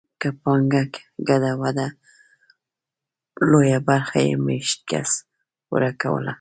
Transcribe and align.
که 0.21 0.29
پانګه 0.43 0.81
ګډه 1.27 1.51
وه 1.59 1.69
لویه 3.51 3.79
برخه 3.87 4.19
یې 4.27 4.35
مېشت 4.45 4.79
کس 4.89 5.11
ورکوله. 5.73 6.29